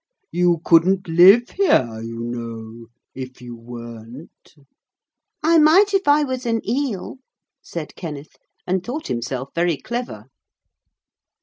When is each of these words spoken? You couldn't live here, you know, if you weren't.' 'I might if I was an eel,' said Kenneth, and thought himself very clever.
You 0.31 0.61
couldn't 0.65 1.07
live 1.07 1.51
here, 1.51 1.99
you 2.01 2.23
know, 2.23 2.87
if 3.13 3.39
you 3.39 3.55
weren't.' 3.55 4.55
'I 5.43 5.59
might 5.59 5.93
if 5.93 6.07
I 6.07 6.23
was 6.23 6.47
an 6.47 6.67
eel,' 6.67 7.19
said 7.61 7.95
Kenneth, 7.95 8.35
and 8.65 8.83
thought 8.83 9.05
himself 9.09 9.49
very 9.53 9.77
clever. 9.77 10.25